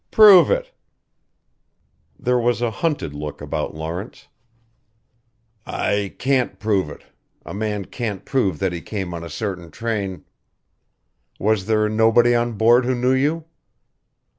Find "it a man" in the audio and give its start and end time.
6.89-7.85